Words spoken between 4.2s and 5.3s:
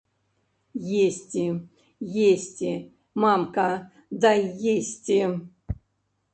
дай есці!